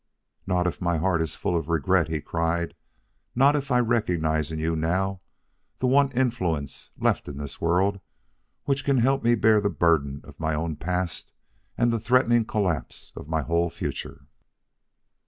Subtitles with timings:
[0.47, 2.73] "Not if my heart is full of regret?" he cried.
[3.35, 5.21] "Not if I recognize in you now
[5.77, 7.99] the one influence left in this world
[8.63, 11.33] which can help me bear the burden of my own past
[11.77, 14.25] and the threatening collapse of my whole future?"